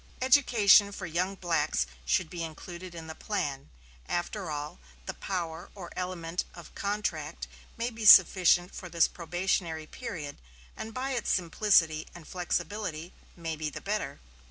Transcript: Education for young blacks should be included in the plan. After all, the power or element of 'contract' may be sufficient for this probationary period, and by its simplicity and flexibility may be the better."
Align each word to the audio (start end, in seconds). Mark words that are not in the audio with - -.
Education 0.19 0.91
for 0.91 1.05
young 1.05 1.35
blacks 1.35 1.85
should 2.05 2.27
be 2.27 2.43
included 2.43 2.95
in 2.95 3.05
the 3.05 3.13
plan. 3.13 3.69
After 4.09 4.49
all, 4.49 4.79
the 5.05 5.13
power 5.13 5.69
or 5.75 5.91
element 5.95 6.43
of 6.55 6.73
'contract' 6.73 7.47
may 7.77 7.91
be 7.91 8.05
sufficient 8.05 8.73
for 8.73 8.89
this 8.89 9.07
probationary 9.07 9.85
period, 9.85 10.37
and 10.75 10.91
by 10.91 11.11
its 11.11 11.29
simplicity 11.31 12.07
and 12.15 12.27
flexibility 12.27 13.13
may 13.37 13.55
be 13.55 13.69
the 13.69 13.79
better." 13.79 14.19